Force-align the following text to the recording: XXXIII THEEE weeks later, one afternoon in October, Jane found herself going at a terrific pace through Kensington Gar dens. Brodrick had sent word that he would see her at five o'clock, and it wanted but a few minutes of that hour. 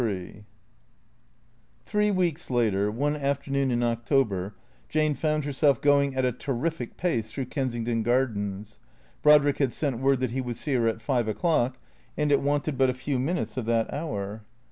XXXIII 0.01 0.45
THEEE 1.85 2.09
weeks 2.11 2.49
later, 2.49 2.89
one 2.89 3.15
afternoon 3.15 3.69
in 3.69 3.83
October, 3.83 4.55
Jane 4.89 5.13
found 5.13 5.45
herself 5.45 5.79
going 5.79 6.15
at 6.15 6.25
a 6.25 6.31
terrific 6.31 6.97
pace 6.97 7.29
through 7.31 7.45
Kensington 7.45 8.01
Gar 8.01 8.25
dens. 8.25 8.79
Brodrick 9.21 9.59
had 9.59 9.71
sent 9.71 9.99
word 9.99 10.19
that 10.21 10.31
he 10.31 10.41
would 10.41 10.55
see 10.55 10.73
her 10.73 10.87
at 10.87 11.03
five 11.03 11.27
o'clock, 11.27 11.77
and 12.17 12.31
it 12.31 12.41
wanted 12.41 12.79
but 12.79 12.89
a 12.89 12.95
few 12.95 13.19
minutes 13.19 13.57
of 13.57 13.67
that 13.67 13.93
hour. 13.93 14.41